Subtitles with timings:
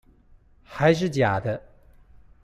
[0.63, 1.61] 還是假的